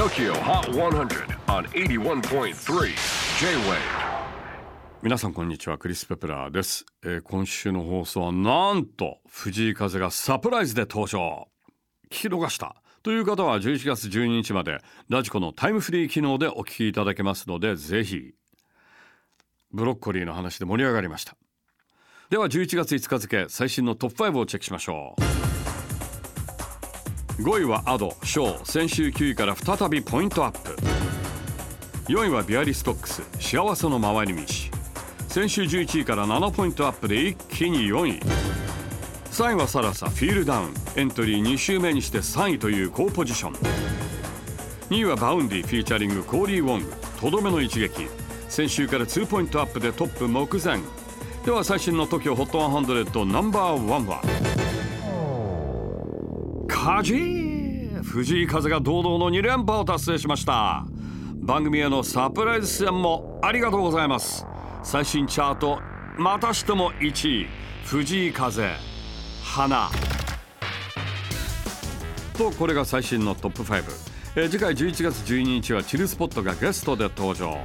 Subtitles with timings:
[0.00, 2.54] TOKYO HOT 100 on 81.3
[3.38, 3.76] J-WAVE.
[5.02, 11.48] 皆さんこんにちはクリス・ペプラーです、えー今週の放送はなんと藤井風がサプライズで登場。
[12.06, 14.78] 聞き逃したという方は11月12日まで
[15.10, 18.32] ラジコのタイムフリー機能でお聞きいただけますのでぜひ
[19.70, 21.36] ブロッコリーの話で盛り上がりました。
[22.30, 25.39] では11月5日付最新のトップ5をチェックしましょう。
[27.40, 30.76] 5位は Ado 唱先週9位から再びポイントアップ。
[32.12, 33.22] 4位は Bialystocks。
[33.40, 34.42] 幸せの回り道。
[35.26, 38.20] 先週11位から7ポイントアップで一気に4位。
[39.30, 40.74] 3位はサラサ Feel Down。
[40.96, 43.52] エントリー2週目にして3位という好ポジション。
[44.90, 46.92] 2位は Vaundy featuring Cory Wong。
[47.18, 48.06] とどめの一撃。
[48.50, 50.78] 先週から2ポイントアップでトップ目前。
[51.46, 54.20] では最新の TOKIO HOT 100 ナンバーワンは。
[56.68, 57.39] カジー
[58.02, 60.84] 藤井風が堂々の2連覇を達成しました。
[61.36, 64.46] 番組へのサプライズ出演もありがとうございます。
[64.82, 65.80] 最新チャート
[66.18, 67.46] またしても1位
[67.84, 68.70] 藤井風
[69.42, 69.88] 花。
[72.36, 73.84] とこれが最新のトップ5、
[74.36, 77.58] えー次回11月12日はチルスポットがゲストで登場。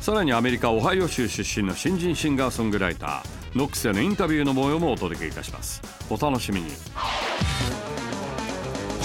[0.00, 5.82] さらにアメリカオハイオ州出身の新人シンガーソングライターノックスへのインタビューの模様もお届けいたします。
[6.08, 6.70] お楽しみに。